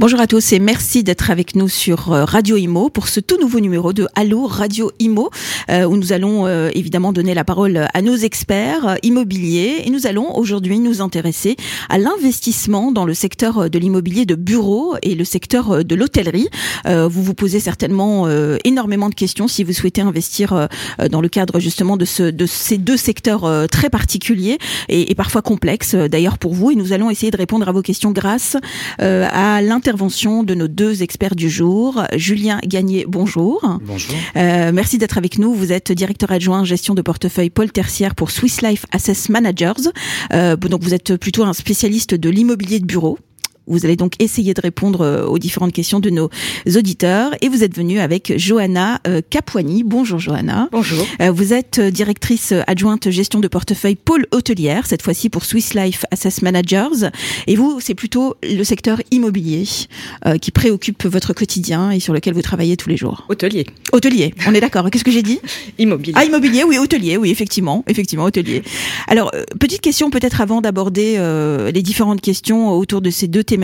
[0.00, 3.36] Bonjour à tous et merci d'être avec nous sur euh, Radio Imo pour ce tout
[3.40, 5.28] nouveau numéro de Allo Radio Imo
[5.70, 10.06] euh, où nous allons euh, évidemment donner la parole à nos experts immobiliers et nous
[10.06, 11.56] allons aujourd'hui nous intéresser
[11.88, 16.48] à l'investissement dans le secteur de l'immobilier de bureau et le secteur de l'hôtellerie.
[16.86, 18.28] Vous vous posez certainement
[18.64, 20.68] énormément de questions si vous souhaitez investir
[21.10, 25.94] dans le cadre justement de, ce, de ces deux secteurs très particuliers et, parfois complexes
[25.94, 28.56] d'ailleurs pour vous et nous allons essayer de répondre à vos questions grâce
[28.98, 32.02] à l'intérêt intervention de nos deux experts du jour.
[32.14, 33.78] Julien Gagné, bonjour.
[33.80, 34.14] Bonjour.
[34.36, 35.54] Euh, merci d'être avec nous.
[35.54, 39.88] Vous êtes directeur adjoint gestion de portefeuille Paul Tertiaire pour Swiss Life Assess Managers.
[40.34, 43.18] Euh, donc vous êtes plutôt un spécialiste de l'immobilier de bureau.
[43.68, 46.30] Vous allez donc essayer de répondre euh, aux différentes questions de nos
[46.74, 47.32] auditeurs.
[47.42, 49.84] Et vous êtes venu avec Johanna euh, Capuani.
[49.84, 50.68] Bonjour Johanna.
[50.72, 51.06] Bonjour.
[51.20, 56.04] Euh, vous êtes directrice adjointe gestion de portefeuille Pôle Hôtelière, cette fois-ci pour Swiss Life
[56.10, 57.10] Assess Managers.
[57.46, 59.64] Et vous, c'est plutôt le secteur immobilier
[60.40, 63.26] qui préoccupe votre quotidien et sur lequel vous travaillez tous les jours.
[63.28, 63.66] Hôtelier.
[63.92, 64.90] Hôtelier, on est d'accord.
[64.90, 65.40] Qu'est-ce que j'ai dit?
[65.78, 66.14] Immobilier.
[66.16, 68.62] Ah, immobilier, oui, hôtelier, oui, effectivement, effectivement, hôtelier.
[69.08, 71.18] Alors, petite question peut-être avant d'aborder
[71.72, 73.57] les différentes questions autour de ces deux thématiques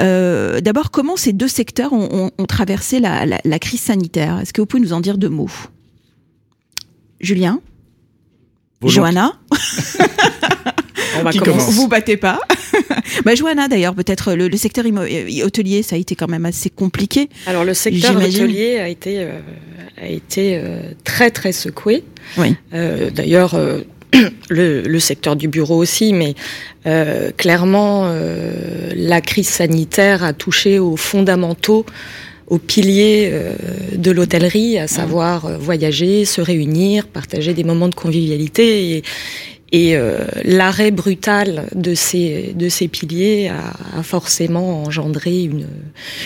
[0.00, 4.40] euh, d'abord, comment ces deux secteurs ont, traversé la, crise sanitaire?
[4.40, 5.50] Est-ce que vous pouvez nous en dire deux mots?
[7.20, 7.60] Julien?
[8.82, 9.32] Johanna?
[11.18, 11.72] On va commencer.
[11.72, 12.40] Vous battez pas.
[13.24, 17.30] bah, Johanna, d'ailleurs, peut-être le, secteur euh, hôtelier, ça a été quand même assez compliqué.
[17.46, 19.38] Alors, le secteur hôtelier a été, euh,
[19.96, 20.60] a été
[21.04, 22.04] très, très secoué.
[22.36, 22.56] Oui.
[22.72, 23.56] d'ailleurs,
[24.48, 26.34] le, secteur du bureau aussi, mais
[26.86, 31.84] euh, clairement, euh, la crise sanitaire a touché aux fondamentaux,
[32.46, 33.54] aux piliers euh,
[33.96, 38.96] de l'hôtellerie, à savoir voyager, se réunir, partager des moments de convivialité.
[38.96, 39.02] Et,
[39.72, 45.66] et euh, l'arrêt brutal de ces, de ces piliers a, forcément engendré une,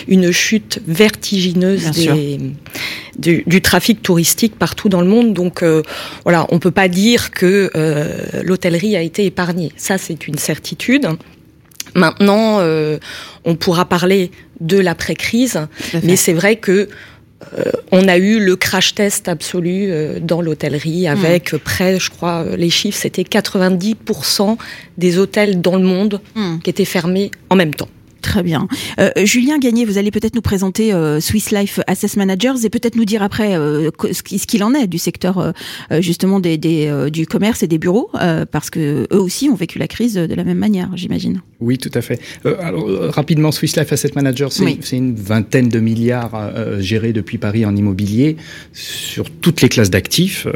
[0.06, 2.38] une chute vertigineuse des,
[3.18, 5.32] du, du, trafic touristique partout dans le monde.
[5.32, 5.82] Donc euh,
[6.24, 9.72] voilà, on peut pas dire que euh, l'hôtellerie a été épargnée.
[9.76, 11.08] Ça, c'est une certitude.
[11.94, 12.60] Maintenant,
[13.44, 14.30] on pourra parler
[14.60, 15.58] de l'après-crise,
[16.02, 16.88] mais c'est vrai que
[17.56, 21.12] euh, on a eu le crash test absolu euh, dans l'hôtellerie hmm.
[21.12, 24.56] avec près, je crois, euh, les chiffres, c'était 90%
[24.96, 26.58] des hôtels dans le monde hmm.
[26.58, 27.88] qui étaient fermés en même temps.
[28.22, 28.68] Très bien.
[28.98, 32.96] Euh, Julien Gagné, vous allez peut-être nous présenter euh, Swiss Life Assess Managers et peut-être
[32.96, 35.52] nous dire après euh, ce qu'il en est du secteur
[36.00, 38.10] justement des, des du commerce et des bureaux,
[38.50, 41.40] parce que eux aussi ont vécu la crise de la même manière, j'imagine.
[41.60, 42.20] Oui, tout à fait.
[42.60, 47.74] alors, rapidement, Swiss Life Asset Managers, c'est une vingtaine de milliards gérés depuis Paris en
[47.76, 48.36] immobilier
[48.72, 50.46] sur toutes les classes d'actifs,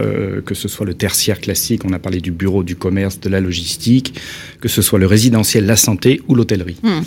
[0.45, 3.41] que ce soit le tertiaire classique, on a parlé du bureau, du commerce, de la
[3.41, 4.15] logistique,
[4.61, 6.77] que ce soit le résidentiel, la santé ou l'hôtellerie.
[6.83, 7.03] Hmm.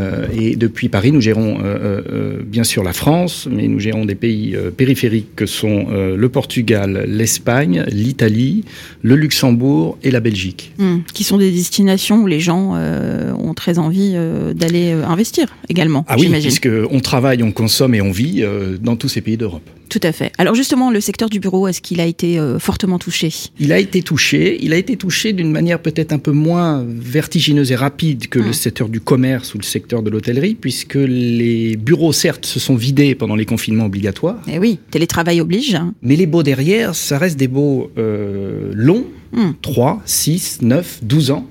[0.00, 4.04] Euh, et depuis Paris, nous gérons euh, euh, bien sûr la France, mais nous gérons
[4.04, 8.64] des pays périphériques que sont le Portugal, l'Espagne, l'Italie,
[9.02, 10.72] le Luxembourg et la Belgique.
[10.78, 10.98] Hmm.
[11.12, 14.14] Qui sont des destinations où les gens ont très envie
[14.54, 16.04] d'aller investir également.
[16.08, 18.44] Ah oui, puisqu'on travaille, on consomme et on vit
[18.80, 19.68] dans tous ces pays d'Europe.
[19.90, 20.32] Tout à fait.
[20.38, 23.30] Alors justement, le secteur du bureau, est-ce qu'il a été euh, fortement touché?
[23.58, 24.56] Il a été touché.
[24.62, 28.50] Il a été touché d'une manière peut-être un peu moins vertigineuse et rapide que le
[28.50, 28.54] hmm.
[28.54, 33.16] secteur du commerce ou le secteur de l'hôtellerie, puisque les bureaux, certes, se sont vidés
[33.16, 34.40] pendant les confinements obligatoires.
[34.46, 35.76] Eh oui, télétravail oblige.
[36.02, 39.06] Mais les baux derrière, ça reste des baux euh, longs,
[39.62, 41.46] 3, 6, 9, 12 ans.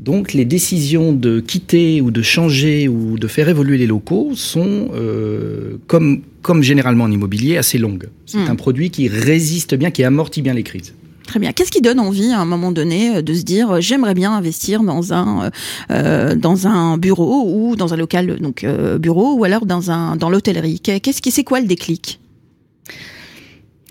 [0.00, 4.88] Donc les décisions de quitter ou de changer ou de faire évoluer les locaux sont,
[4.94, 8.08] euh, comme, comme généralement en immobilier, assez longues.
[8.26, 8.50] C'est hmm.
[8.50, 10.94] un produit qui résiste bien, qui amortit bien les crises.
[11.26, 11.52] Très bien.
[11.52, 14.32] Qu'est-ce qui donne envie à un moment donné euh, de se dire euh, j'aimerais bien
[14.32, 15.50] investir dans un
[15.90, 18.66] euh, dans un bureau ou dans un local donc
[18.98, 20.80] bureau ou alors dans un dans l'hôtellerie?
[20.80, 22.18] Qu'est-ce qui c'est quoi le déclic?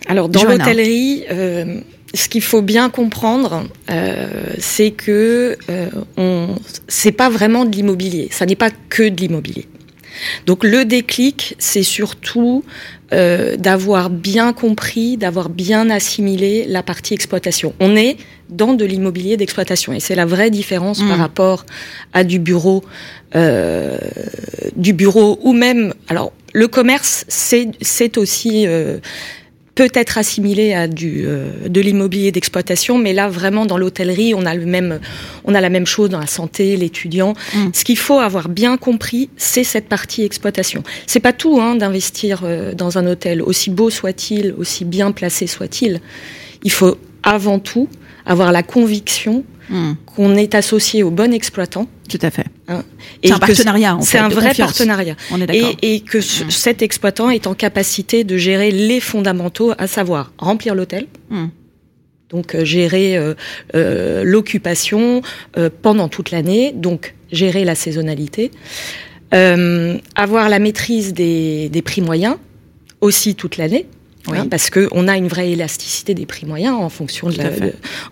[0.07, 1.23] Alors dans l'hôtellerie
[2.13, 4.27] ce qu'il faut bien comprendre, euh,
[4.57, 6.55] c'est que euh, on,
[6.87, 8.29] c'est pas vraiment de l'immobilier.
[8.31, 9.67] Ça n'est pas que de l'immobilier.
[10.45, 12.63] Donc le déclic, c'est surtout
[13.13, 17.73] euh, d'avoir bien compris, d'avoir bien assimilé la partie exploitation.
[17.79, 18.17] On est
[18.49, 21.21] dans de l'immobilier d'exploitation et c'est la vraie différence par mmh.
[21.21, 21.65] rapport
[22.13, 22.83] à du bureau,
[23.35, 23.97] euh,
[24.75, 25.93] du bureau ou même.
[26.07, 28.65] Alors le commerce, c'est c'est aussi
[29.79, 34.45] peut être assimilé à du euh, de l'immobilier d'exploitation, mais là vraiment dans l'hôtellerie, on
[34.45, 34.99] a le même,
[35.45, 37.33] on a la même chose dans la santé, l'étudiant.
[37.55, 37.69] Mm.
[37.73, 40.83] Ce qu'il faut avoir bien compris, c'est cette partie exploitation.
[41.07, 45.47] C'est pas tout hein, d'investir euh, dans un hôtel, aussi beau soit-il, aussi bien placé
[45.47, 46.01] soit-il.
[46.63, 47.87] Il faut avant tout
[48.25, 49.93] avoir la conviction Hmm.
[50.05, 51.87] qu'on est associé au bon exploitant.
[52.09, 52.45] Tout à fait.
[52.67, 52.83] Hein,
[53.23, 53.97] c'est un partenariat.
[54.01, 55.15] C'est un vrai partenariat.
[55.31, 55.75] On est d'accord.
[55.83, 56.49] Et, que hmm.
[56.49, 61.05] cet exploitant est en capacité de gérer les fondamentaux, à savoir remplir l'hôtel.
[61.29, 61.47] Hmm.
[62.29, 63.33] Donc euh, gérer euh,
[63.75, 65.21] euh, l'occupation
[65.81, 68.51] pendant toute l'année, donc gérer la saisonnalité,
[69.31, 72.37] avoir la maîtrise des, des prix moyens
[73.01, 73.85] aussi toute l'année,
[74.27, 77.49] Hein, parce qu'on a une vraie élasticité des prix moyens en fonction de, la,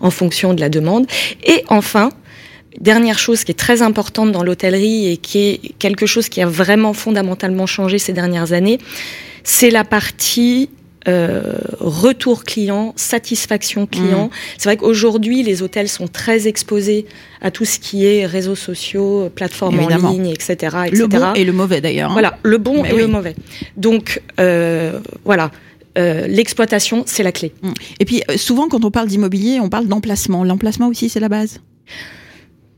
[0.00, 1.06] en fonction de la demande.
[1.44, 2.10] Et enfin,
[2.80, 6.46] dernière chose qui est très importante dans l'hôtellerie et qui est quelque chose qui a
[6.46, 8.78] vraiment fondamentalement changé ces dernières années,
[9.44, 10.70] c'est la partie
[11.06, 14.26] euh, retour client, satisfaction client.
[14.26, 14.30] Mmh.
[14.58, 17.06] C'est vrai qu'aujourd'hui, les hôtels sont très exposés
[17.40, 20.52] à tout ce qui est réseaux sociaux, plateformes en ligne, etc.,
[20.86, 20.90] etc.
[20.92, 22.10] Le bon et le mauvais d'ailleurs.
[22.10, 22.14] Hein.
[22.14, 23.36] Voilà, le bon et le mauvais.
[23.76, 25.50] Donc, euh, voilà.
[25.98, 27.52] Euh, l'exploitation, c'est la clé.
[27.62, 27.72] Mm.
[28.00, 30.44] Et puis, euh, souvent, quand on parle d'immobilier, on parle d'emplacement.
[30.44, 31.60] L'emplacement aussi, c'est la base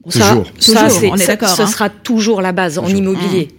[0.09, 0.47] toujours.
[0.59, 1.51] Ça, on est d'accord.
[1.51, 1.67] Ce hein.
[1.67, 3.49] sera toujours la base en immobilier.
[3.51, 3.57] Mm.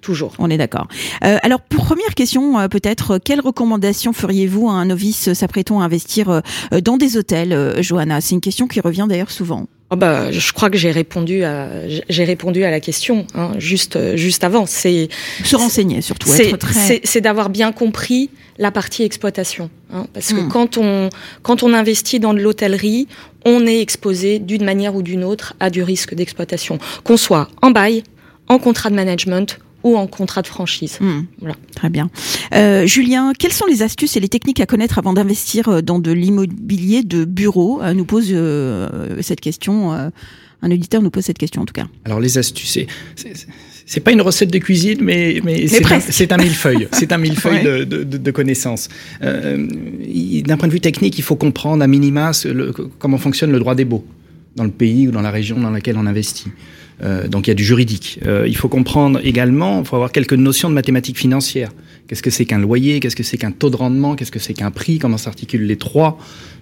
[0.00, 0.32] Toujours.
[0.38, 0.86] On est d'accord.
[1.24, 6.42] Euh, alors, première question, peut-être, quelles recommandations feriez-vous à un novice s'apprêtant à investir
[6.84, 8.20] dans des hôtels, Johanna?
[8.20, 9.66] C'est une question qui revient d'ailleurs souvent.
[9.90, 14.16] Oh bah, je crois que j'ai répondu à j'ai répondu à la question hein, juste
[14.16, 14.66] juste avant.
[14.66, 15.08] C'est
[15.44, 16.28] se renseigner surtout.
[16.28, 17.20] C'est très...
[17.22, 20.48] d'avoir bien compris la partie exploitation, hein, parce que hmm.
[20.48, 21.08] quand on
[21.42, 23.08] quand on investit dans de l'hôtellerie,
[23.46, 27.70] on est exposé d'une manière ou d'une autre à du risque d'exploitation, qu'on soit en
[27.70, 28.02] bail,
[28.48, 29.58] en contrat de management
[29.92, 30.98] ou en contrat de franchise.
[31.00, 31.22] Hmm.
[31.40, 31.56] Voilà.
[31.74, 32.10] Très bien.
[32.54, 35.98] Euh, Julien, quelles sont les astuces et les techniques à connaître avant d'investir euh, dans
[35.98, 39.92] de l'immobilier de bureau euh, Nous pose euh, cette question.
[39.92, 40.10] Euh,
[40.62, 41.86] un auditeur nous pose cette question en tout cas.
[42.04, 42.78] Alors les astuces,
[43.88, 46.88] c'est pas une recette de cuisine, mais, mais, c'est un, millefeuille.
[46.92, 48.90] C'est un millefeuille de, de, de, connaissances.
[49.22, 49.66] Euh,
[50.44, 53.74] D'un point de vue technique, il faut comprendre à minima le, comment fonctionne le droit
[53.74, 54.04] des baux
[54.56, 56.48] dans le pays ou dans la région dans laquelle on investit.
[57.02, 58.18] Euh, donc il y a du juridique.
[58.26, 61.70] Euh, il faut comprendre également, il faut avoir quelques notions de mathématiques financières.
[62.06, 63.00] Qu'est-ce que c'est qu'un loyer?
[63.00, 64.16] Qu'est-ce que c'est qu'un taux de rendement?
[64.16, 64.98] Qu'est-ce que c'est qu'un prix?
[64.98, 66.18] Comment s'articulent les trois?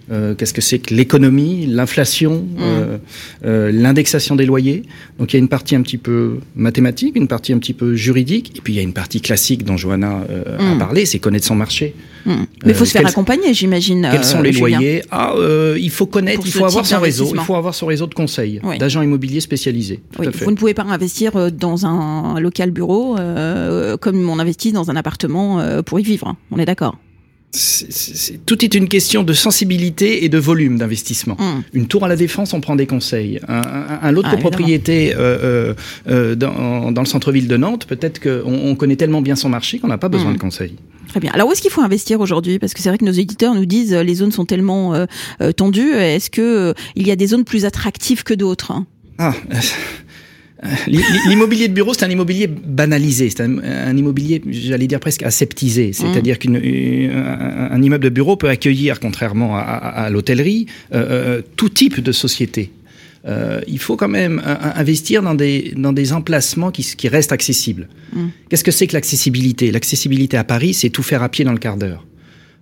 [0.09, 2.57] Euh, qu'est-ce que c'est que l'économie, l'inflation, mmh.
[2.61, 2.97] euh,
[3.45, 4.83] euh, l'indexation des loyers.
[5.19, 7.95] Donc il y a une partie un petit peu mathématique, une partie un petit peu
[7.95, 10.25] juridique, et puis il y a une partie classique dont Johanna
[10.59, 10.77] a mmh.
[10.77, 11.93] parlé, c'est connaître son marché.
[12.25, 12.31] Mmh.
[12.65, 14.07] Mais il faut se faire accompagner, j'imagine.
[14.11, 15.03] Quels sont les loyers?
[15.11, 15.33] Ah,
[15.77, 18.61] il faut connaître, il faut avoir son réseau, il faut avoir son réseau de conseils,
[18.79, 19.99] d'agents immobiliers spécialisés.
[20.17, 23.17] vous ne pouvez pas investir dans un local bureau
[23.99, 26.27] comme on investit dans un appartement pour y vivre.
[26.27, 26.37] Hein.
[26.51, 26.97] On est d'accord
[28.45, 31.37] tout est une question de sensibilité et de volume d'investissement.
[31.39, 31.63] Hum.
[31.73, 33.39] Une tour à la défense, on prend des conseils.
[33.47, 33.61] Un,
[34.01, 35.73] un, lot de ah, copropriété euh, euh,
[36.09, 39.79] euh, dans, dans, le centre-ville de Nantes, peut-être qu'on on connaît tellement bien son marché
[39.79, 40.35] qu'on n'a pas besoin hum.
[40.35, 40.75] de conseils.
[41.07, 41.31] Très bien.
[41.33, 42.59] Alors où est-ce qu'il faut investir aujourd'hui?
[42.59, 44.93] Parce que c'est vrai que nos éditeurs nous disent les zones sont tellement
[45.55, 45.93] tendues.
[45.93, 48.73] Est-ce que il y a des zones plus attractives que d'autres
[49.17, 49.33] Ah.
[50.87, 55.93] L'immobilier de bureau, c'est un immobilier banalisé, c'est un, immobilier, j'allais dire presque aseptisé.
[55.93, 56.59] C'est-à-dire mmh.
[56.59, 62.71] qu'un immeuble de bureau peut accueillir, contrairement à, l'hôtellerie, euh, euh, tout type de société.
[63.27, 67.87] Euh, il faut quand même investir dans des, dans des emplacements qui, qui restent accessibles.
[68.13, 68.27] Mmh.
[68.49, 69.71] Qu'est-ce que c'est que l'accessibilité?
[69.71, 72.05] L'accessibilité à Paris, c'est tout faire à pied dans le quart d'heure.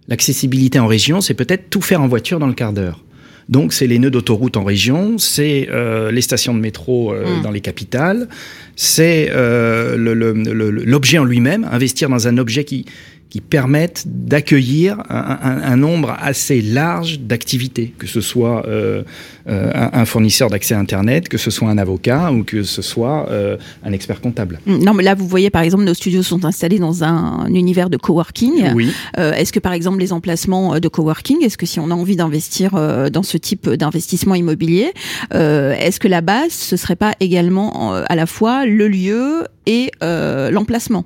[0.07, 3.04] L'accessibilité en région, c'est peut-être tout faire en voiture dans le quart d'heure.
[3.47, 7.41] Donc c'est les nœuds d'autoroute en région, c'est euh, les stations de métro euh, mmh.
[7.43, 8.27] dans les capitales,
[8.75, 12.85] c'est euh, l'objet en lui-même, investir dans un objet qui,
[13.29, 19.03] qui permettent d'accueillir un, nombre assez large d'activités, que ce soit euh,
[19.49, 23.27] euh, un, fournisseur d'accès à Internet, que ce soit un avocat ou que ce soit
[23.29, 24.59] euh, un expert comptable.
[24.65, 27.97] Non, mais là, vous voyez, par exemple, nos studios sont installés dans un, univers de
[27.97, 28.73] coworking.
[28.73, 28.91] Oui.
[29.17, 32.71] est-ce que, par exemple, les emplacements de coworking, est-ce que si on a envie d'investir
[33.11, 34.93] dans ce type d'investissement immobilier,
[35.31, 41.05] est-ce que la base, ce serait pas également à la fois le lieu et l'emplacement?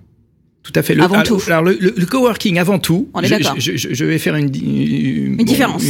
[0.72, 0.94] Tout à fait.
[0.94, 1.42] Le, avant tout.
[1.48, 5.84] Alors, le, coworking, avant tout, On est je, je, je, vais faire une, une, différence.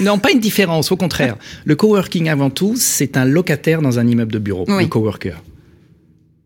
[0.00, 1.36] non, pas une différence, au contraire.
[1.64, 4.82] le coworking, avant tout, c'est un locataire dans un immeuble de bureau, oui.
[4.82, 5.36] le coworker.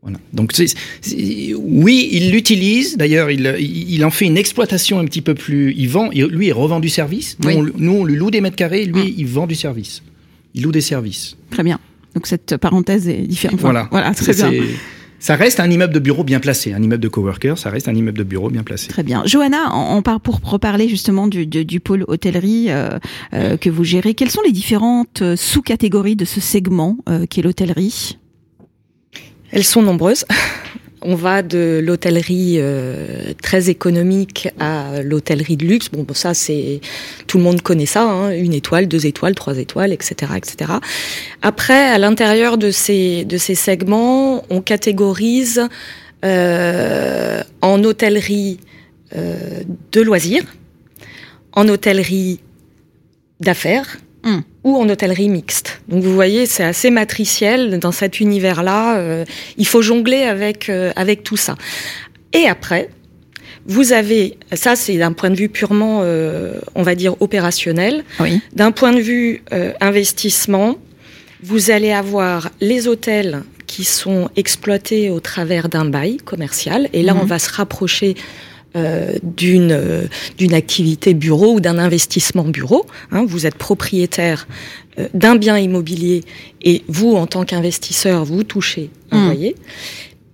[0.02, 0.18] Voilà.
[0.32, 0.52] Donc,
[1.56, 2.98] oui, il l'utilise.
[2.98, 5.74] D'ailleurs, il, il, en fait une exploitation un petit peu plus.
[5.76, 7.36] Il vend, lui, il revend du service.
[7.40, 8.84] Nous, on, nous, on lui loue des mètres carrés.
[8.84, 9.14] Lui, hum.
[9.16, 10.02] il vend du service.
[10.54, 11.36] Il loue des services.
[11.50, 11.80] Très bien.
[12.14, 13.60] Donc, cette parenthèse est différente.
[13.60, 13.88] voilà.
[13.90, 14.50] Voilà, très bien.
[15.20, 16.72] Ça reste un immeuble de bureau bien placé.
[16.72, 18.88] Un immeuble de coworker, ça reste un immeuble de bureau bien placé.
[18.88, 19.22] Très bien.
[19.26, 22.98] Johanna, on part pour reparler justement du, du, pôle hôtellerie euh,
[23.34, 24.14] euh, que vous gérez.
[24.14, 28.18] Quelles sont les différentes euh, sous-catégories de ce segment euh, qui est l'hôtellerie?
[29.50, 30.24] Elles sont nombreuses.
[31.02, 35.88] On va de l'hôtellerie euh, très économique à l'hôtellerie de luxe.
[35.90, 36.80] Bon, ça c'est
[37.26, 40.72] tout le monde connaît ça, hein, une étoile, deux étoiles, trois étoiles, etc., etc.
[41.42, 45.68] Après, à l'intérieur de ces de ces segments, on catégorise
[46.24, 48.58] euh, en hôtellerie
[49.16, 49.62] euh,
[49.92, 50.44] de loisirs,
[51.52, 52.40] en hôtellerie
[53.40, 54.42] d'affaires Hum.
[54.64, 55.77] ou en hôtellerie mixte.
[55.88, 58.98] Donc vous voyez, c'est assez matriciel dans cet univers-là.
[58.98, 59.24] Euh,
[59.56, 61.56] il faut jongler avec euh, avec tout ça.
[62.34, 62.90] Et après,
[63.66, 68.04] vous avez, ça c'est d'un point de vue purement, euh, on va dire opérationnel.
[68.20, 68.40] Oui.
[68.52, 69.42] D'un point de vue
[69.80, 70.76] investissement,
[71.42, 76.88] vous allez avoir les hôtels qui sont exploités au travers d'un bail commercial.
[76.92, 77.20] Et là, mmh.
[77.22, 78.14] on va se rapprocher
[79.22, 80.06] d'une euh,
[80.36, 82.86] d'une activité bureau ou d'un investissement bureau.
[83.10, 84.46] Hein, vous êtes propriétaire
[84.98, 86.22] euh, d'un bien immobilier
[86.62, 89.24] et vous, en tant qu'investisseur, vous touchez un mmh.
[89.24, 89.54] loyer.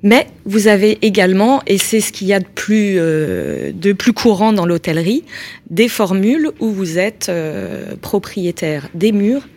[0.03, 4.53] Mais vous avez également, et c'est ce qu'il y a de plus, de plus courant
[4.53, 5.25] dans l'hôtellerie,
[5.71, 7.33] des formules où vous êtes
[8.03, 9.49] propriétaire des murs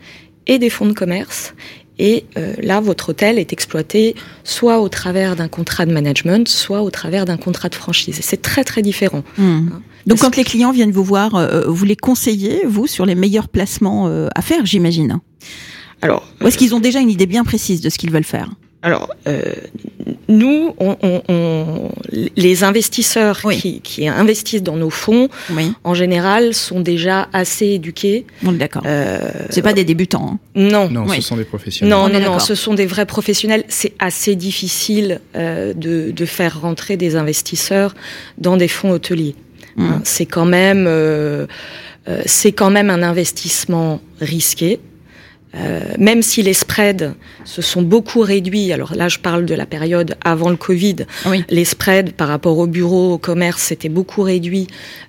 [0.46, 1.54] et des fonds de commerce
[2.00, 6.82] et euh, là, votre hôtel est exploité soit au travers d'un contrat de management, soit
[6.82, 8.20] au travers d'un contrat de franchise.
[8.22, 9.24] C'est très très différent.
[9.38, 9.70] Hmm.
[9.74, 9.82] Hein.
[10.06, 13.50] Donc quand les clients viennent vous voir, euh, vous les conseillez, vous, sur les meilleurs
[13.50, 15.20] placements euh, à faire, j'imagine?
[16.02, 18.50] Alors, Ou est-ce qu'ils ont déjà une idée bien précise de ce qu'ils veulent faire?
[18.84, 19.42] alors, euh,
[20.30, 21.92] nous, on, on, on,
[22.36, 23.58] les investisseurs oui.
[23.58, 25.72] qui, qui, investissent dans nos fonds, oui.
[25.84, 28.26] en général, sont déjà assez éduqués.
[28.42, 28.84] Bon, D'accord.
[28.86, 29.20] Euh,
[29.50, 30.34] c'est pas des débutants.
[30.34, 30.40] Hein.
[30.56, 30.90] Non.
[30.90, 31.18] Non, oui.
[31.18, 31.90] ce sont des professionnels.
[31.90, 33.64] Non, non, non, ce sont des vrais professionnels.
[33.68, 37.96] C'est assez difficile euh, de, de, faire rentrer des investisseurs
[38.38, 39.36] dans des fonds hôteliers.
[39.78, 39.92] Mmh.
[40.04, 41.46] C'est quand même, euh,
[42.08, 44.80] euh, c'est quand même un investissement risqué.
[45.58, 49.66] Euh, même si les spreads se sont beaucoup réduits, alors là je parle de la
[49.66, 51.44] période avant le Covid, oui.
[51.50, 54.68] les spreads par rapport au bureau, au commerce, s'étaient beaucoup réduits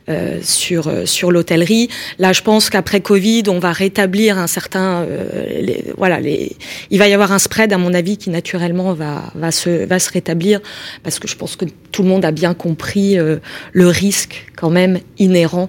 [0.08, 1.90] euh, sur euh, sur l'hôtellerie.
[2.18, 6.56] Là, je pense qu'après Covid, on va rétablir un certain, euh, les, voilà, les,
[6.90, 9.98] il va y avoir un spread à mon avis qui naturellement va va se va
[9.98, 10.60] se rétablir
[11.02, 15.00] parce que je pense que tout le monde a bien compris le risque quand même
[15.18, 15.68] inhérent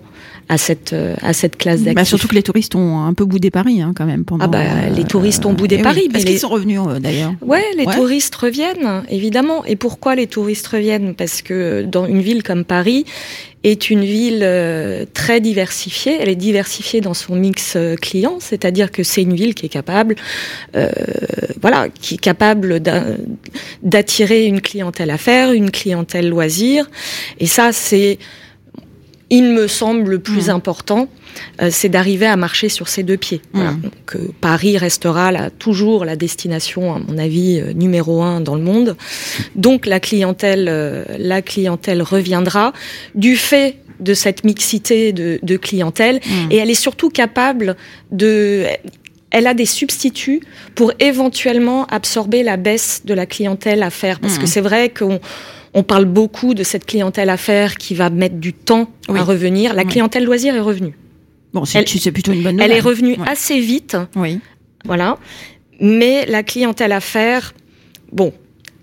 [0.50, 1.96] à cette à cette classe d'actifs.
[1.96, 4.46] Bah surtout que les touristes ont un peu boudé Paris hein, quand même pendant.
[4.46, 6.02] Ah bah euh, les touristes ont boudé eh Paris.
[6.04, 6.32] Oui, parce les...
[6.32, 7.34] qu'ils sont revenus euh, d'ailleurs.
[7.42, 7.96] Ouais, les ouais.
[7.96, 9.64] touristes reviennent évidemment.
[9.66, 11.14] Et pourquoi les touristes reviennent?
[11.16, 13.06] Parce que dans une ville comme Paris
[13.64, 16.18] est une ville euh, très diversifiée.
[16.20, 19.70] Elle est diversifiée dans son mix euh, client, c'est-à-dire que c'est une ville qui est
[19.70, 20.16] capable,
[20.76, 20.90] euh,
[21.62, 22.80] voilà, qui est capable
[23.84, 26.90] d'attirer une clientèle affaires, une clientèle loisir.
[27.40, 28.18] Et ça, c'est
[29.30, 30.52] il me semble le plus mmh.
[30.52, 31.08] important,
[31.62, 33.42] euh, c'est d'arriver à marcher sur ses deux pieds.
[33.54, 33.58] Mmh.
[33.58, 33.72] Voilà.
[33.72, 38.56] Donc, euh, Paris restera là, toujours la destination, à mon avis, euh, numéro un dans
[38.56, 38.98] le monde.
[39.56, 42.74] Donc la clientèle, euh, la clientèle reviendra
[43.16, 46.52] du fait de cette mixité de, de clientèle, mmh.
[46.52, 47.76] et elle est surtout capable
[48.12, 48.66] de
[49.32, 50.42] elle a des substituts
[50.74, 54.20] pour éventuellement absorber la baisse de la clientèle à faire.
[54.20, 55.20] Parce que c'est vrai qu'on
[55.74, 59.20] on parle beaucoup de cette clientèle affaires qui va mettre du temps oui.
[59.20, 59.74] à revenir.
[59.74, 60.96] La clientèle loisir est revenue.
[61.54, 62.72] Bon, c'est plutôt une bonne nouvelle.
[62.72, 63.28] Elle est revenue ouais.
[63.28, 63.98] assez vite.
[64.16, 64.40] Oui.
[64.86, 65.18] Voilà.
[65.80, 67.54] Mais la clientèle affaires,
[68.12, 68.34] bon,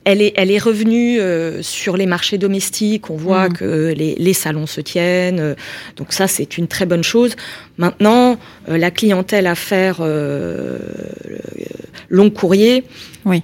[0.05, 3.11] elle est, elle est revenue euh, sur les marchés domestiques.
[3.11, 3.53] On voit mmh.
[3.55, 5.41] que les, les, salons se tiennent.
[5.41, 5.55] Euh,
[5.97, 7.35] donc ça, c'est une très bonne chose.
[7.77, 8.39] Maintenant,
[8.69, 10.79] euh, la clientèle affaires euh,
[12.09, 12.85] long courrier.
[13.25, 13.43] Oui.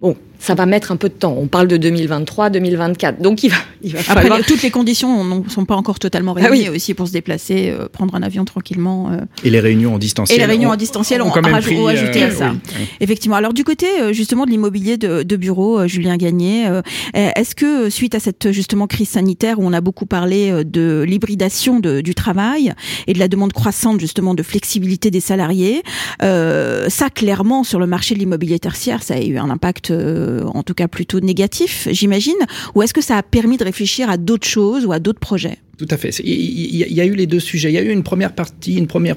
[0.00, 1.36] Bon, ça va mettre un peu de temps.
[1.38, 3.20] On parle de 2023, 2024.
[3.20, 4.40] Donc il va, il va Après, falloir...
[4.46, 6.76] toutes les conditions ne sont pas encore totalement réunies ah oui.
[6.76, 9.10] aussi pour se déplacer, euh, prendre un avion tranquillement.
[9.10, 9.18] Euh...
[9.44, 10.38] Et les réunions en distanciel.
[10.38, 12.50] Et les réunions en distanciel ont, ont, ont, pris, ont ajouté euh, à ça.
[12.52, 12.86] Oui, oui.
[13.00, 13.36] Effectivement.
[13.36, 16.82] Alors du côté euh, justement de l'immobilier de, de, bureau, euh, Julien Gagné, euh,
[17.14, 21.80] est-ce que suite à cette justement crise sanitaire où on a beaucoup parlé de l'hybridation
[21.80, 22.72] du travail
[23.06, 25.82] et de la demande croissante justement de flexibilité des salariés,
[26.22, 29.90] euh, ça clairement sur le marché de l'immobilier tertiaire, ça a eu un impact
[30.46, 32.34] en tout cas plutôt négatif, j'imagine,
[32.74, 35.58] ou est-ce que ça a permis de réfléchir à d'autres choses ou à d'autres projets?
[35.78, 36.10] Tout à fait.
[36.24, 37.70] Il y a eu les deux sujets.
[37.70, 39.14] Il y a eu une première partie, une première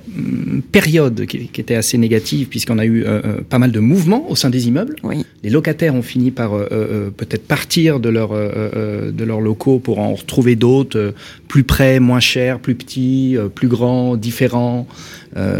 [0.72, 4.36] période qui, qui était assez négative puisqu'on a eu euh, pas mal de mouvements au
[4.36, 4.96] sein des immeubles.
[5.02, 5.26] Oui.
[5.42, 9.98] Les locataires ont fini par euh, euh, peut-être partir de, leur, de leurs locaux pour
[9.98, 11.16] en retrouver d'autres
[11.48, 14.88] plus près, moins chers, plus petits, plus grands, différents.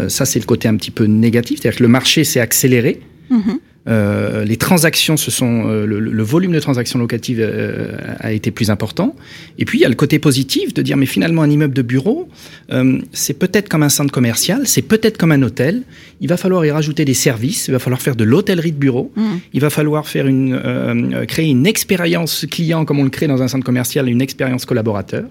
[0.06, 1.58] ça, c'est le côté un petit peu négatif.
[1.60, 3.00] C'est-à-dire que le marché s'est accéléré.
[3.32, 3.58] Mm.
[3.88, 8.70] Euh, les transactions, ce sont euh, le, volume de transactions locatives euh, a été plus
[8.70, 9.16] important.
[9.58, 11.82] Et puis il y a le côté positif de dire mais finalement un immeuble de
[11.82, 12.28] bureau,
[13.12, 15.82] c'est peut-être comme un centre commercial, c'est peut-être comme un hôtel.
[16.20, 19.12] Il va falloir y rajouter des services, il va falloir faire de l'hôtellerie de bureau,
[19.16, 19.22] mmh.
[19.52, 23.48] il va falloir faire une créer une expérience client comme on le crée dans un
[23.48, 25.24] centre commercial, une expérience collaborateur.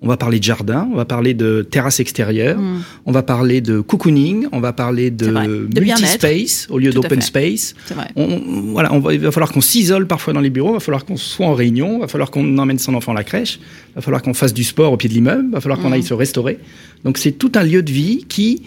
[0.00, 2.82] On va parler de jardin, on va parler de terrasse extérieure, hmm.
[3.06, 7.74] on va parler de cocooning, on va parler de, multi-space au lieu d'open space.
[8.14, 8.40] On,
[8.72, 11.04] voilà, on va, il va falloir qu'on s'isole parfois dans les bureaux, il va falloir
[11.04, 13.58] qu'on soit en réunion, il va falloir qu'on emmène son enfant à la crèche,
[13.90, 15.90] il va falloir qu'on fasse du sport au pied de l'immeuble, il va falloir qu'on
[15.90, 15.94] hmm.
[15.94, 16.58] aille se restaurer.
[17.04, 18.62] Donc c'est tout un lieu de vie qui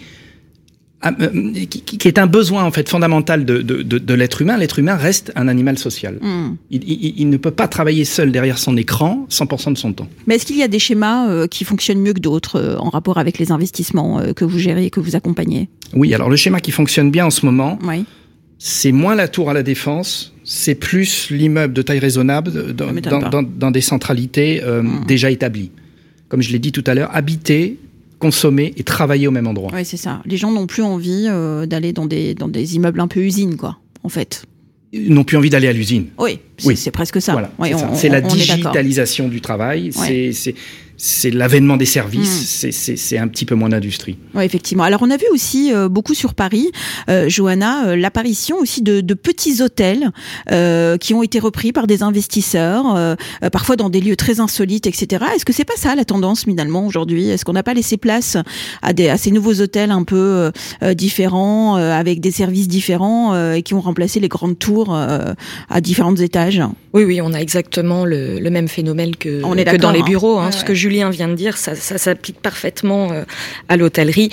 [1.02, 4.58] qui, est un besoin en fait fondamental de, de, de, l'être humain.
[4.58, 6.18] L'être humain reste un animal social.
[6.22, 6.56] Hmm.
[6.70, 10.08] Il, il, il, ne peut pas travailler seul derrière son écran 100% de son temps.
[10.28, 12.90] Mais est-ce qu'il y a des schémas euh, qui fonctionnent mieux que d'autres euh, en
[12.90, 15.70] rapport avec les investissements que vous gérez et que vous accompagnez?
[15.94, 18.06] Oui, alors le schéma qui fonctionne bien en ce moment, oui.
[18.60, 23.44] c'est moins la tour à la défense, c'est plus l'immeuble de taille raisonnable dans, dans,
[23.44, 25.06] dans, des centralités hmm.
[25.08, 25.72] déjà établies.
[26.30, 27.78] Comme je l'ai dit tout à l'heure, habiter
[28.22, 29.72] consommer et travailler au même endroit.
[29.74, 30.22] Oui, c'est ça.
[30.26, 33.58] Les gens n'ont plus envie euh, d'aller dans des, dans des immeubles un peu usines,
[33.58, 34.44] quoi, en fait.
[34.94, 36.08] Ils n'ont plus envie d'aller à l'usine.
[36.20, 36.78] Oui, oui.
[36.78, 37.52] c'est presque ça.
[37.94, 39.92] c'est la digitalisation du travail.
[39.92, 40.56] C'est
[41.04, 42.72] c'est l'avènement des services, hmm.
[42.72, 44.18] c'est un petit peu moins d'industrie.
[44.36, 44.84] Oui, effectivement.
[44.84, 46.72] Alors on a vu aussi euh, beaucoup sur Paris,
[47.10, 50.12] euh, Johanna, euh, l'apparition aussi de, de, petits hôtels
[50.52, 53.16] euh, qui ont été repris par des investisseurs, euh,
[53.52, 55.26] parfois dans des lieux très insolites, etc.
[55.36, 57.30] Est-ce que c'est pas ça la tendance finalement aujourd'hui?
[57.30, 58.38] Est-ce qu'on n'a pas laissé place
[58.84, 60.52] à, des, à ces nouveaux hôtels un peu
[60.94, 66.62] différents, avec des services différents et qui ont remplacé les grandes tours à différents étages?
[66.94, 70.06] Oui, oui, on a exactement le, le même phénomène que, que dans les hein.
[70.06, 70.40] bureaux.
[70.40, 73.24] Hein, Ce que Julien vient de dire, ça, s'applique parfaitement euh,
[73.70, 74.30] à l'hôtellerie.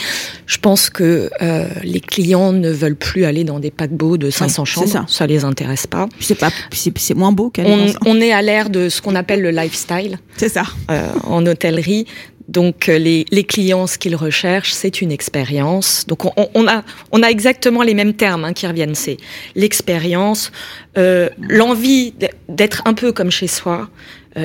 [0.46, 4.64] Je pense que euh, les clients ne veulent plus aller dans des paquebots de 500
[4.64, 4.88] chambres.
[4.88, 5.04] Ça.
[5.06, 6.08] ça les intéresse pas.
[6.18, 9.50] C'est pas, c'est moins beau on, on est à l'ère de ce qu'on appelle le
[9.50, 10.18] lifestyle.
[10.36, 10.64] C'est ça.
[10.90, 12.06] Euh, en hôtellerie.
[12.48, 16.06] Donc les, clients, ce qu'ils recherchent, c'est une expérience.
[16.08, 18.94] Donc on, a, on a exactement les mêmes termes hein, qui reviennent.
[18.94, 19.18] C'est
[19.54, 20.50] l'expérience,
[20.96, 22.14] l'envie
[22.48, 23.90] d'être un peu comme chez soi,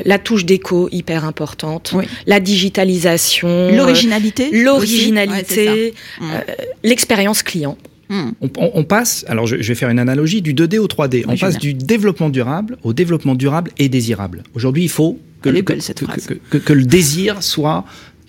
[0.05, 1.93] la touche d'écho hyper importante,
[2.25, 6.23] la digitalisation, euh, l'originalité, l'originalité, mm.
[6.23, 6.39] euh,
[6.83, 7.77] l'expérience client.
[8.09, 8.31] Mm.
[8.57, 11.23] On, passe, alors je, vais faire une analogie, du 2D au 3D.
[11.27, 14.43] on passe du développement durable au développement durable et désirable.
[14.55, 17.85] Aujourd'hui, il faut que, que, le désir soit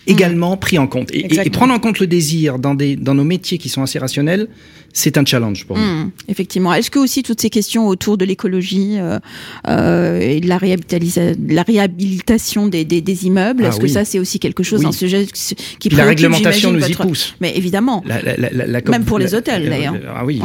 [0.06, 1.10] également pris en compte.
[1.12, 3.98] Et, et, prendre en compte le désir dans, des, dans nos métiers qui sont assez
[3.98, 4.48] rationnels,
[4.94, 5.84] c'est un challenge pour nous.
[5.84, 6.72] Mmh, effectivement.
[6.72, 9.18] Est-ce que aussi toutes ces questions autour de l'écologie euh,
[9.68, 10.58] euh, et de la,
[11.48, 14.92] la réhabilitation des, des, des immeubles, ah est-ce que ça c'est aussi quelque chose, un
[14.92, 15.26] sujet
[15.78, 17.34] qui La réglementation nous y pousse.
[17.40, 18.02] Mais évidemment.
[18.06, 19.94] La, la, Même pour les hôtels d'ailleurs.
[20.14, 20.40] Ah oui,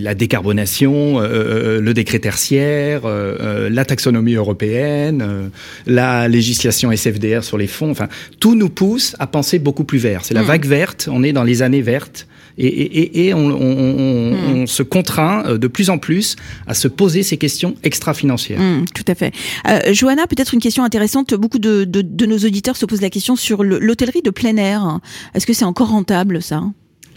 [0.00, 5.50] la décarbonation, euh, euh, le décret tertiaire, euh, la taxonomie européenne,
[5.86, 8.08] la législation SFDR sur les fonds, enfin
[8.40, 10.24] tout nous pousse à penser beaucoup plus vert.
[10.24, 10.46] C'est la mmh.
[10.46, 11.08] vague verte.
[11.12, 12.26] On est dans les années vertes
[12.58, 14.66] et, on, hmm.
[14.66, 16.36] se contraint euh, de plus en plus
[16.66, 18.60] à se poser ces questions extra-financières.
[18.60, 19.32] Hmm, tout à fait.
[19.68, 21.34] Euh, Johanna, peut-être une question intéressante.
[21.34, 24.98] Beaucoup de, de nos auditeurs se posent la question sur l'hôtellerie de plein air.
[25.34, 26.62] Est-ce que c'est encore rentable ça?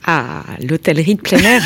[0.07, 1.63] Ah, l'hôtellerie de plein air.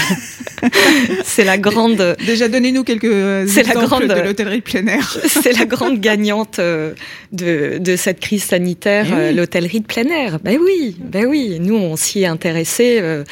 [1.25, 2.15] c'est la grande.
[2.25, 5.17] Déjà, donnez-nous quelques c'est la grande de l'hôtellerie de plein air.
[5.27, 6.93] c'est la grande gagnante euh,
[7.33, 10.39] de, de cette crise sanitaire, eh euh, l'hôtellerie de plein air.
[10.41, 11.57] Ben oui, ben oui.
[11.59, 13.25] Nous, on s'y est intéressé euh,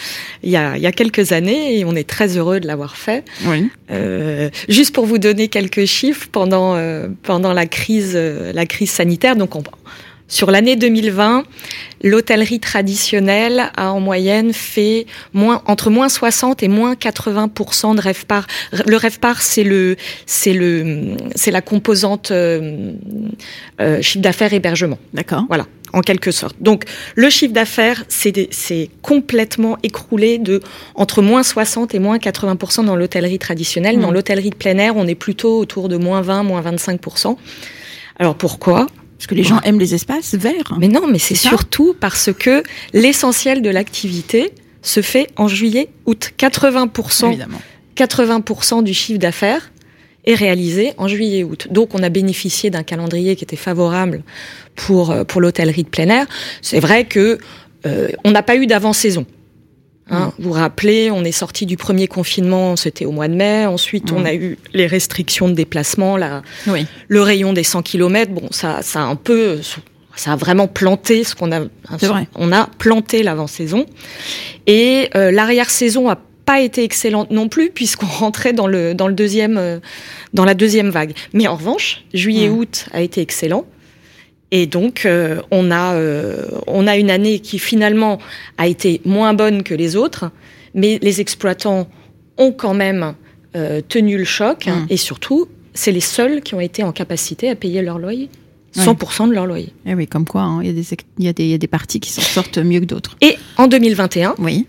[0.44, 2.98] il, y a, il y a quelques années et on est très heureux de l'avoir
[2.98, 3.24] fait.
[3.46, 3.70] Oui.
[3.92, 6.78] Euh, juste pour vous donner quelques chiffres pendant
[7.24, 9.64] pendant la crise la crise sanitaire, donc on
[10.28, 11.46] sur l'année 2020,
[12.04, 18.46] l'hôtellerie traditionnelle a en moyenne fait moins, entre moins 60 et moins 80% de rêve-part.
[18.86, 22.92] Le rêve-part, c'est le, c'est le, c'est la composante euh,
[23.80, 25.00] euh, chiffre d'affaires hébergement.
[25.14, 25.46] D'accord.
[25.48, 26.58] Voilà, en quelque sorte.
[26.60, 26.84] Donc,
[27.16, 30.62] le chiffre d'affaires, c'est, c'est complètement écroulé de
[30.96, 33.98] entre moins 60 et moins 80% dans l'hôtellerie traditionnelle.
[34.00, 34.14] Dans mmh.
[34.14, 37.38] l'hôtellerie de plein air, on est plutôt autour de moins 20, moins 25%
[38.20, 38.88] Alors pourquoi?
[39.18, 40.78] Parce que les gens aiment les espaces verts.
[40.80, 42.62] Mais non, mais c'est surtout parce que
[42.94, 44.54] l'essentiel de l'activité
[44.84, 46.34] se fait en juillet-août.
[46.38, 47.38] 80%,
[47.96, 49.72] 80 du chiffre d'affaires
[50.26, 51.68] est réalisé en juillet-août.
[51.72, 54.24] Donc on a bénéficié d'un calendrier qui était favorable
[54.76, 56.28] pour, euh, pour l'hôtellerie de plein air.
[56.62, 57.40] C'est vrai que
[57.86, 59.26] euh, on n'a pas eu d'avant-saison.
[60.10, 63.66] Hein, Vous vous rappelez, on est sorti du premier confinement, c'était au mois de mai.
[63.66, 66.42] Ensuite, on a eu les restrictions de déplacement, la,
[67.08, 68.32] le rayon des 100 km.
[68.32, 69.60] Bon, ça, ça a un peu,
[70.16, 71.62] ça a vraiment planté ce qu'on a.
[72.36, 73.86] On a planté l'avant-saison
[74.66, 79.14] et euh, l'arrière-saison a pas été excellentes non plus puisqu'on rentrait dans le dans le
[79.14, 79.80] deuxième euh,
[80.34, 81.14] dans la deuxième vague.
[81.34, 83.66] Mais en revanche, juillet-août a été excellent.
[84.52, 88.20] Et donc, euh, on, a, euh, on a une année qui finalement
[88.58, 90.32] a été moins bonne que les autres,
[90.74, 91.88] mais les exploitants
[92.38, 93.16] ont quand même
[93.90, 94.68] tenu le choc.
[94.68, 94.86] Mmh.
[94.92, 98.30] Et surtout, c'est les seuls qui ont été en capacité à payer leur loyer.
[98.76, 99.74] 100% de leur loyer.
[99.86, 102.80] Eh oui, comme quoi, hein, il y, y, a des parties qui s'en sortent mieux
[102.80, 103.18] que d'autres.
[103.22, 104.68] Et en 2021, oui.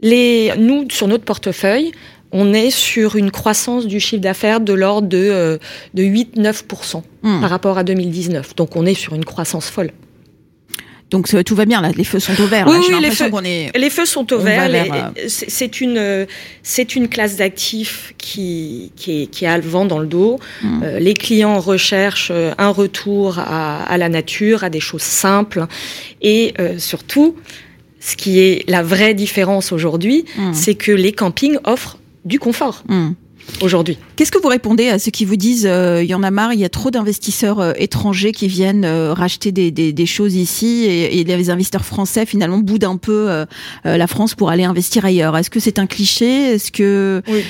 [0.00, 1.92] les, nous, sur notre portefeuille,
[2.32, 5.58] on est sur une croissance du chiffre d'affaires de l'ordre de, euh,
[5.94, 7.40] de 8-9% hmm.
[7.40, 8.54] par rapport à 2019.
[8.56, 9.92] Donc on est sur une croissance folle.
[11.10, 12.68] Donc tout va bien là, les feux sont au vert.
[12.68, 13.30] Oui, les, feux,
[13.74, 14.70] les feux sont au vert.
[14.70, 16.26] Euh, c'est une
[16.62, 20.38] c'est une classe d'actifs qui, qui, qui a le vent dans le dos.
[20.62, 20.82] Hmm.
[20.84, 25.66] Euh, les clients recherchent euh, un retour à, à, la nature, à des choses simples
[26.22, 27.34] et surtout,
[27.98, 30.52] ce qui est la vraie différence aujourd'hui, hmm.
[30.52, 31.98] c'est que les campings offrent
[32.30, 32.84] du confort.
[32.88, 33.10] Hmm
[33.60, 33.98] aujourd'hui.
[34.16, 36.52] Qu'est-ce que vous répondez à ceux qui vous disent euh, il y en a marre,
[36.52, 40.34] il y a trop d'investisseurs euh, étrangers qui viennent euh, racheter des, des, des, choses
[40.34, 43.44] ici et, et, les investisseurs français finalement boudent un peu
[43.84, 45.36] la France pour aller investir ailleurs?
[45.36, 46.54] Est-ce que c'est un cliché?
[46.54, 47.44] Est-ce que oui.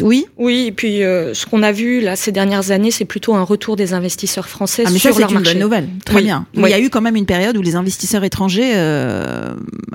[0.00, 3.42] Oui Oui, et puis ce qu'on a vu là ces dernières années, c'est plutôt un
[3.42, 5.46] retour des investisseurs français ah, mais sur ça, leur marché.
[5.46, 5.88] C'est une bonne nouvelle.
[6.04, 6.46] Très bien.
[6.54, 8.74] Il y a eu quand même une période où les investisseurs étrangers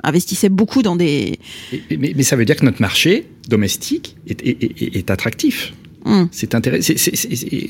[0.02, 1.38] investissaient beaucoup dans des.
[1.90, 5.74] mais, mais ça veut dire que notre marché domestique est, est, est, attractif.
[6.04, 6.24] Hmm.
[6.30, 6.94] C'est intéressant.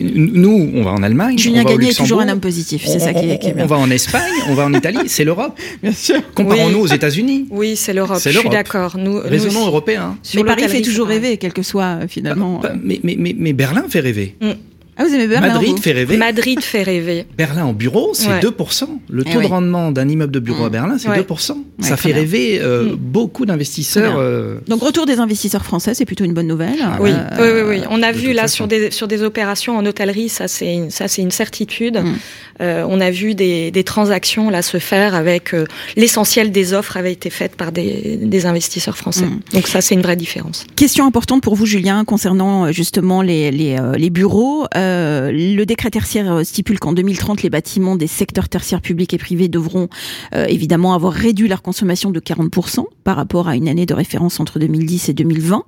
[0.00, 1.38] Nous, on va en Allemagne.
[1.38, 2.84] Julien Gagné est toujours un homme positif.
[2.86, 3.64] C'est ça qui est, bien.
[3.64, 4.98] On va en Espagne, on va en Italie.
[5.06, 5.58] C'est l'Europe.
[5.82, 6.20] Bien sûr.
[6.34, 7.46] Comparons-nous aux États-Unis.
[7.50, 8.20] Oui, c'est l'Europe.
[8.22, 8.96] Je suis d'accord.
[8.98, 10.16] Nous, raisonnons européen.
[10.34, 12.60] Mais Paris fait toujours rêver, quel que soit euh, finalement.
[12.60, 14.36] Bah, mais, mais, mais, mais, Berlin fait rêver.
[14.40, 14.52] Hmm.
[15.00, 16.16] Ah, vous aimez Berlin Madrid fait rêver.
[16.18, 17.24] Madrid fait rêver.
[17.38, 18.84] Berlin en bureau, c'est 2%.
[19.08, 20.72] Le eh taux de rendement d'un immeuble de bureau à mmh.
[20.72, 21.56] Berlin, c'est 2%.
[21.80, 22.96] ça fait rêver euh, mmh.
[22.96, 24.18] beaucoup d'investisseurs.
[24.18, 26.76] Euh, Donc retour des investisseurs français, c'est plutôt une bonne nouvelle.
[27.00, 27.12] oui.
[27.38, 30.90] oui, oui, On a vu là sur des sur des opérations en hôtellerie, ça c'est
[30.90, 31.96] ça c'est une certitude.
[31.96, 32.14] Mmh.
[32.60, 35.54] Euh, on a vu des, des, transactions là se faire avec
[35.96, 39.24] l'essentiel des offres avait été faites par des, des investisseurs français.
[39.54, 40.66] Donc ça c'est une vraie différence.
[40.76, 44.66] Question importante pour vous, Julien, concernant justement les les, les bureaux.
[44.76, 44.89] Euh,
[45.32, 49.48] le décret tertiaire euh, stipule qu'en 2030, les bâtiments des secteurs tertiaires publics et privés
[49.48, 49.88] devront
[50.34, 54.40] euh, évidemment avoir réduit leur consommation de 40% par rapport à une année de référence
[54.40, 55.64] entre 2010 et 2020.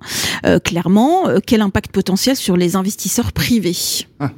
[0.65, 3.77] clairement, quel impact potentiel sur les investisseurs privés?
[4.21, 4.33] Ah.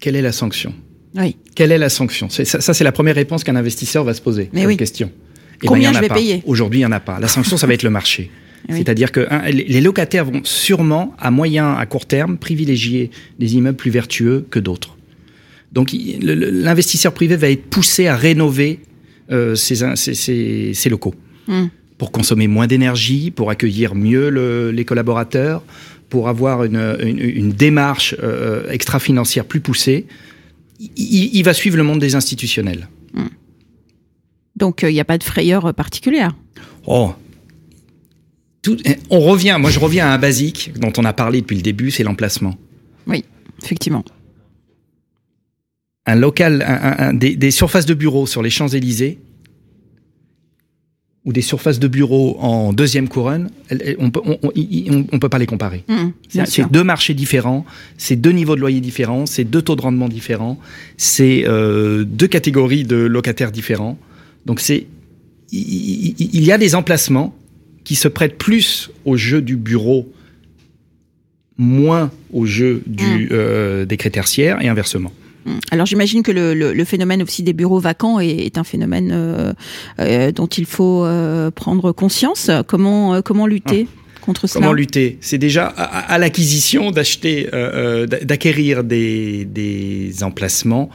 [0.00, 0.72] Quelle est la sanction?
[1.16, 1.36] Oui.
[1.54, 2.28] Quelle est la sanction?
[2.30, 4.50] Ça, ça c'est la première réponse qu'un investisseur va se poser.
[4.52, 4.76] Mais oui.
[4.76, 5.08] question.
[5.08, 6.42] Et ben, Combien je vais payer?
[6.46, 7.18] Aujourd'hui, il n'y en a pas.
[7.18, 8.30] La sanction, ça va être le marché.
[8.68, 13.90] C'est-à-dire que les locataires vont sûrement, à moyen, à court terme, privilégier des immeubles plus
[13.90, 14.96] vertueux que d'autres.
[15.72, 18.80] Donc l'investisseur privé va être poussé à rénover
[19.30, 21.14] euh, ses, locaux
[21.46, 21.66] hmm.
[21.98, 24.28] pour consommer moins d'énergie, pour accueillir mieux
[24.70, 25.62] les collaborateurs,
[26.08, 30.06] pour avoir une, démarche euh, extra-financière plus poussée.
[30.96, 32.88] Il, va suivre le monde des institutionnels.
[33.12, 33.26] Hmm.
[34.56, 36.34] Donc il n'y a pas de frayeur particulière?
[36.86, 37.12] Oh,
[38.84, 41.62] eh, on revient, moi je reviens à un basique dont on a parlé depuis le
[41.62, 42.56] début, c'est l'emplacement.
[43.06, 43.24] Oui,
[43.62, 44.04] effectivement.
[46.06, 49.18] Un local, des, surfaces de bureaux sur les Champs-Élysées
[51.26, 55.84] ou des surfaces de bureaux en deuxième couronne, on ne peut pas les comparer.
[55.86, 57.66] Mmh, c'est deux marchés différents,
[57.98, 60.58] c'est deux niveaux de loyer différents, c'est deux taux de rendement différents,
[60.96, 63.98] c'est euh, deux catégories de locataires différents.
[64.46, 64.86] Donc c'est
[65.52, 67.34] il y a des emplacements
[67.88, 70.12] qui se prête plus au jeu du bureau,
[71.56, 73.28] moins au jeu du, mmh.
[73.30, 75.10] euh, des tertiaires et inversement.
[75.46, 75.52] Mmh.
[75.70, 79.54] Alors j'imagine que le, phénomène aussi des bureaux vacants est, un phénomène euh,
[80.00, 81.08] euh, dont il faut
[81.54, 82.50] prendre conscience.
[82.66, 84.18] Comment, comment lutter ah.
[84.20, 84.60] contre cela?
[84.60, 85.16] Comment lutter?
[85.22, 87.48] C'est déjà à, l'acquisition d'acheter,
[88.22, 90.90] d'acquérir des, des, emplacements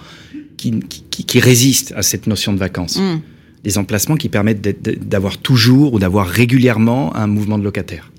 [0.57, 0.79] qui,
[1.09, 2.97] qui, résistent à cette notion de vacances.
[2.99, 3.32] Mmh
[3.63, 4.61] des emplacements qui permettent
[5.07, 8.11] d'avoir toujours ou d'avoir régulièrement un mouvement de locataires.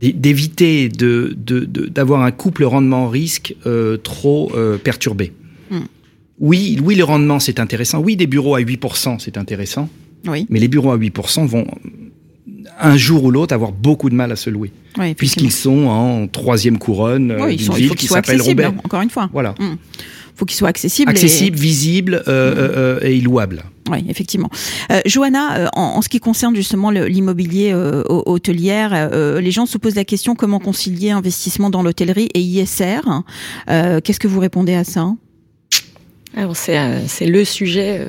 [0.00, 5.32] D'éviter d'avoir un couple rendement-risque euh, trop euh, perturbé.
[5.70, 5.80] Hmm.
[6.40, 8.00] Oui, oui, le rendement, c'est intéressant.
[8.00, 9.88] Oui, des bureaux à 8%, c'est intéressant.
[10.26, 10.46] Oui.
[10.50, 11.66] Mais les bureaux à 8% vont,
[12.80, 14.72] un jour ou l'autre, avoir beaucoup de mal à se louer.
[15.16, 18.66] puisqu'ils sont en troisième couronne oui, d'une ville qui s'appelle Roubaix.
[18.66, 19.30] encore une fois.
[19.32, 19.54] Voilà.
[19.58, 19.76] Hmm
[20.34, 21.10] faut qu'il soit accessible.
[21.10, 23.62] Accessible, visible euh, euh, euh, et louable.
[23.90, 24.50] Oui, effectivement.
[24.90, 30.34] Euh, Johanna, en, ce qui concerne justement l'immobilier hôtelière, les gens se posent la question
[30.34, 33.00] comment concilier investissement dans l'hôtellerie et ISR.
[33.66, 35.12] Qu'est-ce que vous répondez à ça?
[36.36, 38.04] Alors c'est c'est le sujet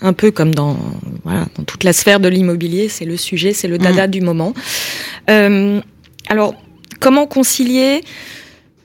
[0.00, 0.76] un peu comme dans
[1.24, 4.10] voilà, dans toute la sphère de l'immobilier, c'est le sujet, c'est le dada mmh.
[4.10, 4.54] du moment.
[5.28, 5.80] Euh,
[6.28, 6.54] alors,
[7.00, 8.02] comment concilier?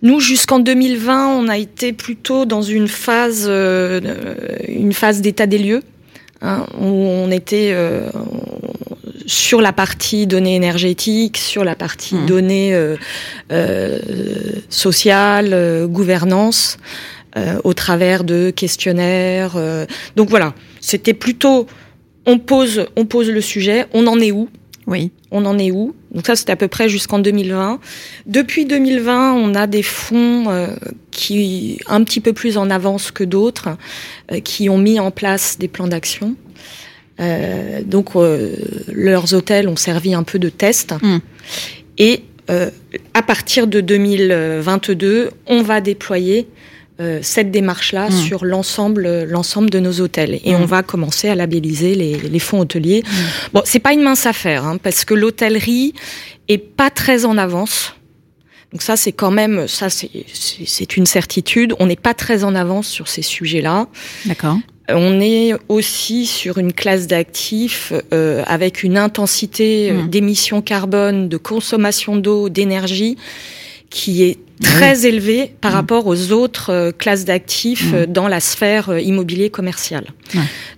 [0.02, 4.02] Nous, jusqu'en 2020, on a été plutôt dans une phase, euh,
[4.68, 5.82] une phase d'état des lieux,
[6.44, 8.10] hein, où on était euh,
[9.26, 12.26] sur la partie données énergétiques, sur la partie mmh.
[12.26, 12.96] données euh,
[13.52, 14.00] euh
[14.70, 16.78] sociales, gouvernance,
[17.64, 19.56] au travers de questionnaires.
[20.16, 21.68] donc voilà, c'était plutôt
[22.26, 24.50] on pose, on pose le sujet, on en est où?
[24.88, 25.12] Oui.
[25.32, 25.96] On en est où?
[26.12, 27.80] Donc ça, c'était à peu près jusqu'en 2020.
[28.26, 30.68] Depuis 2020, on a des fonds euh,
[31.12, 33.70] qui un petit peu plus en avance que d'autres,
[34.32, 36.36] euh, qui ont mis en place des plans d'action.
[37.20, 38.12] Euh, donc
[38.92, 40.94] leurs hôtels ont servi un peu de test.
[41.02, 41.20] Hmm.
[41.98, 42.24] Et
[43.14, 46.48] à partir de 2022, on va déployer
[47.00, 48.12] euh, cette démarche-là hmm.
[48.12, 50.66] sur l'ensemble l'ensemble de nos hôtels et on hmm.
[50.66, 53.04] va commencer à labelliser les, les fonds hôteliers.
[53.04, 53.54] Hmm.
[53.54, 55.94] Bon, c'est pas une mince affaire hein, parce que l'hôtellerie
[56.48, 57.94] est pas très en avance.
[58.74, 61.76] Donc ça, c'est quand même, ça, c'est une certitude.
[61.80, 63.88] On n'est pas très en avance sur ces sujets-là.
[64.26, 64.58] D'accord.
[64.90, 71.38] On est aussi sur une classe d'actifs euh, avec une intensité euh, d'émissions carbone, de
[71.38, 73.16] consommation d'eau, d'énergie
[73.92, 75.76] qui est très élevé par mmh.
[75.76, 77.96] rapport aux autres euh, classes d'actifs mmh.
[77.96, 80.08] euh, dans la sphère euh, immobilier commerciale.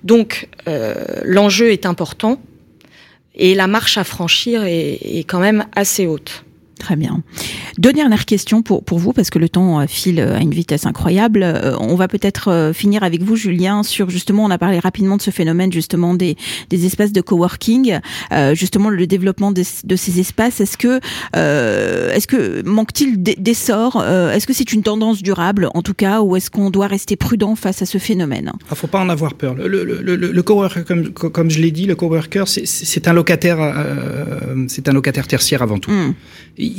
[0.04, 0.48] Donc
[1.24, 2.42] l'enjeu est important
[3.36, 6.45] et la marche à franchir est quand même assez haute.
[6.86, 7.24] Très bien.
[7.80, 10.86] Deux dernières questions pour, pour vous, parce que le temps euh, file à une vitesse
[10.86, 11.42] incroyable.
[11.42, 15.18] Euh, on va peut-être euh, finir avec vous, Julien, sur justement, on a parlé rapidement
[15.18, 16.38] de ce phénomène justement des,
[16.70, 17.98] des espaces de coworking,
[18.54, 20.62] justement le développement de, de ces espaces.
[20.62, 21.00] Est-ce que,
[21.34, 26.52] est-ce que manque-t-il d'essor Est-ce que c'est une tendance durable, en tout cas, ou est-ce
[26.52, 28.52] qu'on doit rester prudent face à ce phénomène?
[28.60, 29.56] Il ah, faut pas en avoir peur.
[29.56, 33.60] Le, le, le, le coworker, comme, comme je l'ai dit, le coworker, c'est un locataire,
[34.68, 35.92] c'est un locataire tertiaire avant tout.
[36.58, 36.75] Il,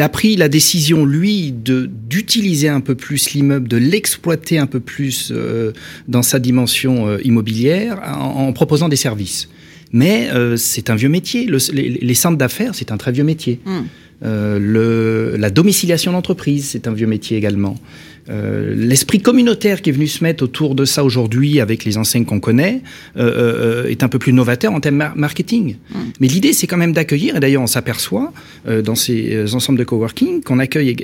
[0.00, 4.80] a pris la décision, lui, de d'utiliser un peu plus l'immeuble, de l'exploiter un peu
[4.80, 5.72] plus euh,
[6.08, 9.48] dans sa dimension euh, immobilière en, proposant des services.
[9.92, 11.48] Mais euh, c'est un vieux métier.
[11.72, 13.60] les, centres d'affaires, c'est un très vieux métier.
[14.22, 17.76] Le, la domiciliation d'entreprise, c'est un vieux métier également.
[18.30, 22.24] Euh, l'esprit communautaire qui est venu se mettre autour de ça aujourd'hui avec les enseignes
[22.24, 22.80] qu'on connaît
[23.18, 25.76] euh, euh, est un peu plus novateur en termes marketing.
[25.90, 25.98] Mm.
[26.20, 28.32] Mais l'idée, c'est quand même d'accueillir, et d'ailleurs on s'aperçoit
[28.84, 30.96] dans ces ensembles de coworking qu'on accueille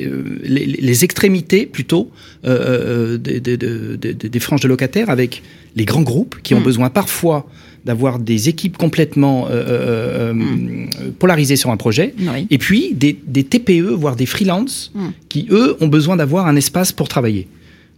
[0.42, 2.10] les, extrémités plutôt
[2.44, 5.42] des, des, franges de locataires avec
[5.76, 6.64] les grands groupes qui ont mm.
[6.64, 7.46] besoin parfois
[7.84, 11.12] d'avoir des équipes complètement euh, euh, euh mm.
[11.18, 12.14] polarisées sur un projet,
[12.50, 15.08] et puis des, des, TPE, voire des freelances, mm.
[15.28, 17.48] qui, eux, ont besoin d'avoir un espace pour travailler.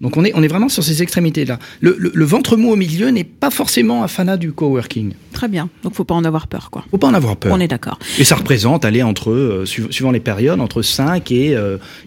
[0.00, 1.60] Donc on est, on est vraiment sur ces extrémités-là.
[1.80, 5.12] Le, le, ventre mou au milieu n'est pas forcément un fanat du coworking.
[5.32, 5.68] Très bien.
[5.84, 6.84] Donc faut pas en avoir peur, quoi.
[6.90, 7.52] Faut pas en avoir peur.
[7.52, 8.00] On est d'accord.
[8.18, 11.56] Et ça représente, aller entre, suivant les périodes, entre 5 et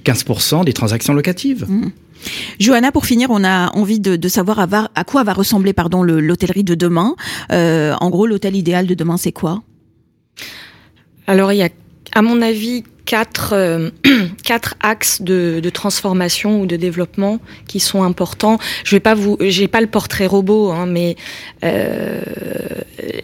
[0.04, 1.66] 15% des transactions locatives.
[2.60, 6.76] Johanna, pour finir, on a envie de, savoir à, quoi va ressembler pardon l'hôtellerie de
[6.76, 7.16] demain.
[7.52, 9.62] Euh, en gros, l'hôtel idéal de demain, c'est quoi?
[11.28, 11.70] Alors, il y a,
[12.14, 13.90] à mon avis, quatre, euh,
[14.44, 18.58] quatre axes de, transformation ou de développement qui sont importants.
[18.84, 21.16] Je vais pas vous, j'ai pas le portrait robot, hein, mais
[21.64, 22.22] euh,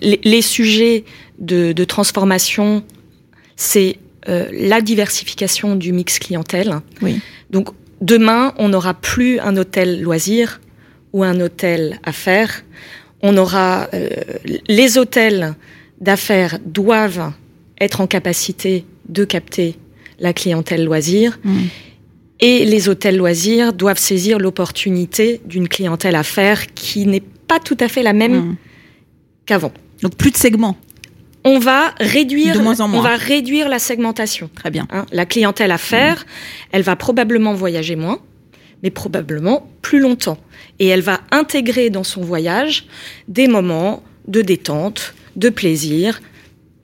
[0.01, 1.05] les, sujets
[1.39, 2.83] de, transformation,
[3.55, 6.79] c'est la diversification du mix clientèle.
[7.01, 7.19] Oui.
[7.49, 7.69] Donc
[8.01, 10.59] Demain, on n'aura plus un hôtel loisir
[11.13, 12.63] ou un hôtel affaires.
[13.21, 14.09] On aura euh,
[14.67, 15.53] les hôtels
[15.99, 17.31] d'affaires doivent
[17.79, 19.77] être en capacité de capter
[20.19, 21.39] la clientèle loisir.
[21.43, 21.59] Mm.
[22.39, 27.87] Et les hôtels loisirs doivent saisir l'opportunité d'une clientèle affaires qui n'est pas tout à
[27.87, 28.55] fait la même mm.
[29.45, 29.71] qu'avant.
[30.01, 30.75] Donc plus de segments
[31.43, 34.49] on va réduire, on va réduire la segmentation.
[34.55, 34.87] Très bien.
[34.91, 36.25] Hein, la clientèle affaires,
[36.71, 38.19] elle va probablement voyager moins,
[38.83, 40.37] mais probablement plus longtemps.
[40.79, 42.85] Et elle va intégrer dans son voyage
[43.27, 46.21] des moments de détente, de plaisir,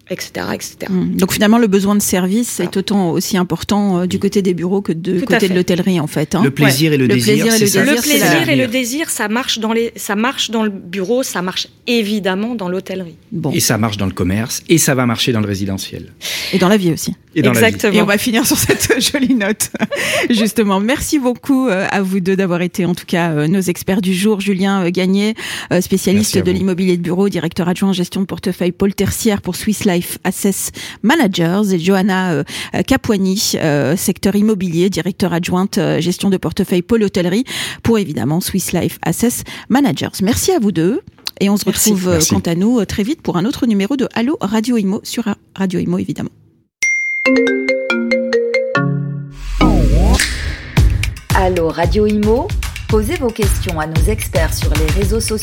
[0.10, 0.46] etc.
[0.90, 1.16] Mmh.
[1.16, 4.82] Donc finalement, le besoin de service est autant aussi important euh, du côté des bureaux
[4.82, 6.36] que du côté de l'hôtellerie en fait.
[6.36, 6.44] Hein.
[6.44, 7.46] Le plaisir et le, désir.
[7.46, 11.42] le, plaisir et le désir, ça marche dans les, ça marche dans le bureau, ça
[11.42, 13.18] marche évidemment dans l'hôtellerie.
[13.32, 13.52] Bon.
[13.52, 16.14] Et ça marche dans le commerce et ça va marcher dans le résidentiel.
[16.54, 17.16] Et dans la vie aussi.
[17.36, 17.94] Et Exactement.
[17.94, 19.70] Et on va finir sur cette jolie note.
[20.30, 24.02] Justement, merci beaucoup euh, à vous deux d'avoir été en tout cas euh, nos experts
[24.02, 24.40] du jour.
[24.42, 25.36] Julien Gagné,
[25.82, 29.97] spécialiste de l'immobilier de bureau, directeur adjoint gestion de portefeuille Paul Tertiaire pour Swiss Life
[29.98, 32.44] Life Assess Managers et Johanna euh,
[32.86, 37.46] Capuani, euh, secteur immobilier, directeur adjointe euh, gestion de portefeuille Pôle Hôtellerie
[37.82, 40.22] pour évidemment Swiss Life Assess Managers.
[40.22, 41.02] Merci à vous deux.
[41.40, 44.38] Et on se retrouve quant à nous très vite pour un autre numéro de Allo
[44.42, 45.24] Radio Imo sur
[45.56, 46.32] Radio Imo évidemment.
[51.36, 52.48] Allo Radio Imo,
[52.88, 55.36] posez vos questions à nos experts sur les réseaux sociaux